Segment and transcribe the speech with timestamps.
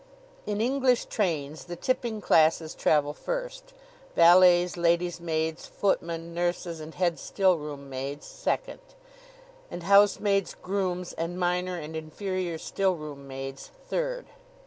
[0.47, 3.65] In English trains the tipping classes travel first;
[4.15, 8.79] valets, lady's maids, footmen, nurses, and head stillroom maids, second;
[9.69, 14.25] and housemaids, grooms, and minor and inferior stillroom maids, third.